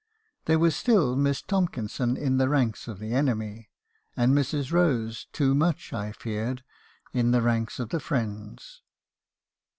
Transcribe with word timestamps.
"There 0.45 0.57
was 0.57 0.75
still 0.75 1.15
Miss 1.15 1.43
Tomkinson 1.43 2.17
in 2.17 2.37
the 2.39 2.49
ranks 2.49 2.87
of 2.87 2.97
the 2.97 3.13
enemy; 3.13 3.69
and 4.17 4.33
Mrs. 4.33 4.71
Rose, 4.71 5.27
too 5.31 5.53
much, 5.53 5.93
I 5.93 6.11
feared, 6.11 6.63
in 7.13 7.29
the 7.29 7.41
ranks 7.43 7.79
of 7.79 7.89
the 7.89 7.99
friends." 7.99 8.81